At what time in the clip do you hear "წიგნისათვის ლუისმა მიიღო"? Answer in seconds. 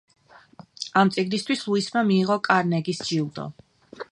1.17-2.39